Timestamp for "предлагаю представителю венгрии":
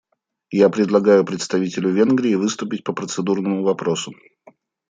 0.71-2.33